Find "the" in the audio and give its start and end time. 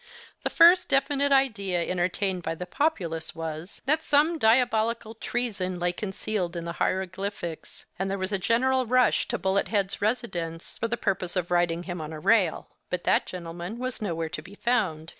0.41-0.49, 2.55-2.65, 6.65-6.73, 10.87-10.97